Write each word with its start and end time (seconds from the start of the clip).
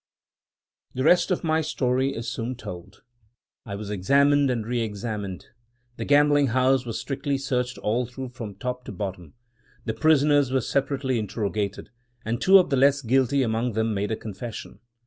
"The 0.95 1.03
rest 1.03 1.29
of 1.29 1.43
my 1.43 1.61
story 1.61 2.15
is 2.15 2.27
soon 2.27 2.55
told. 2.55 3.03
I 3.67 3.75
was 3.75 3.91
examined 3.91 4.49
and 4.49 4.65
re 4.65 4.81
examined; 4.81 5.49
the 5.97 6.05
gambling 6.05 6.47
house 6.47 6.87
was 6.87 6.99
strictly 6.99 7.37
searched 7.37 7.77
all 7.77 8.07
through 8.07 8.29
from 8.29 8.55
top 8.55 8.83
to 8.85 8.91
bottom; 8.91 9.35
the 9.85 9.93
prisoners 9.93 10.51
were 10.51 10.61
separately 10.61 11.19
interrogated; 11.19 11.91
and 12.25 12.41
two 12.41 12.57
of 12.57 12.71
the 12.71 12.77
less 12.77 13.03
guilty 13.03 13.43
among 13.43 13.73
them 13.73 13.93
made 13.93 14.09
a 14.11 14.15
confession. 14.17 14.79